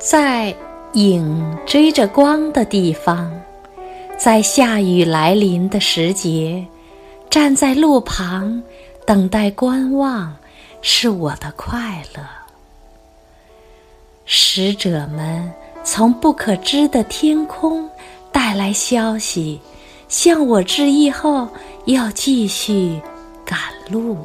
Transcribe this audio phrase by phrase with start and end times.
[0.00, 0.56] 在
[0.94, 3.30] 影追着光的地方，
[4.16, 6.66] 在下雨来临的时节，
[7.28, 8.62] 站在路旁
[9.04, 10.34] 等待观望，
[10.80, 12.24] 是我的快乐。
[14.24, 15.52] 使者们
[15.84, 17.86] 从不可知的天空
[18.32, 19.60] 带来消息，
[20.08, 21.46] 向我致意后，
[21.84, 22.98] 要继续
[23.44, 23.58] 赶
[23.90, 24.16] 路。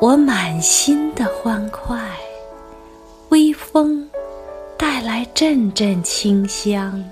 [0.00, 1.98] 我满心的欢快，
[3.58, 4.08] 风
[4.78, 7.04] 带来阵阵清香。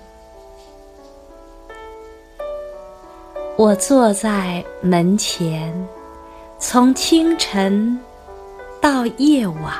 [3.56, 5.74] 我坐在门前，
[6.58, 7.98] 从清晨
[8.80, 9.74] 到夜晚，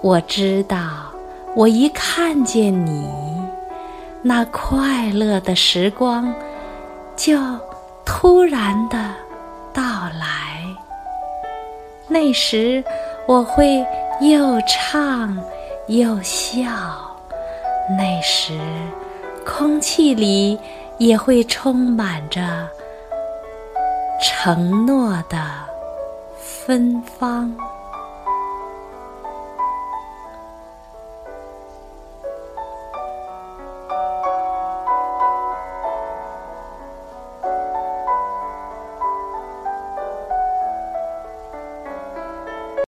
[0.00, 1.12] 我知道，
[1.56, 3.10] 我一看见你，
[4.22, 6.32] 那快乐的时光
[7.16, 7.36] 就
[8.04, 8.96] 突然的
[9.72, 10.64] 到来。
[12.06, 12.84] 那时，
[13.26, 13.84] 我会
[14.20, 15.36] 又唱
[15.86, 16.62] 又笑；
[17.98, 18.58] 那时，
[19.46, 20.58] 空气里
[20.98, 22.68] 也会充满着
[24.22, 25.40] 承诺的
[26.38, 27.50] 芬芳。